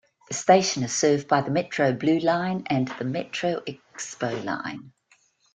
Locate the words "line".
2.17-2.63, 4.43-4.93